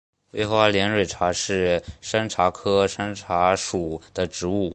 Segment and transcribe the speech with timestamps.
[0.31, 4.67] 微花连蕊茶是山茶科山茶属的植物。